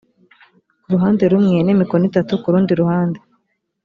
[0.81, 3.19] ku ruhande rumwe n’imikono itatu ku rundi ruhande